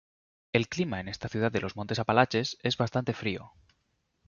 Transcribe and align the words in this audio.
El 0.51 0.67
clima 0.67 0.99
en 0.99 1.07
esta 1.07 1.29
ciudad 1.29 1.51
de 1.51 1.61
los 1.61 1.75
Montes 1.75 1.99
Apalaches 1.99 2.57
es 2.63 2.75
bastante 2.75 3.13
frío. 3.13 3.51